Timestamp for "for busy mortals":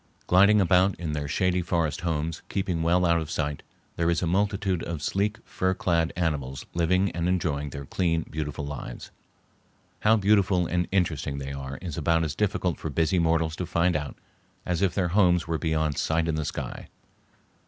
12.79-13.55